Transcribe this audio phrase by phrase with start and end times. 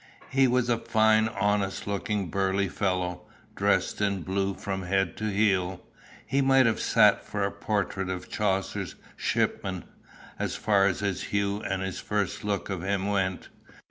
[0.31, 3.21] He was a fine honest looking burly fellow,
[3.55, 5.79] dressed in blue from head to heel.
[6.25, 9.83] He might have sat for a portrait of Chaucer's shipman,
[10.39, 13.49] as far as his hue and the first look of him went.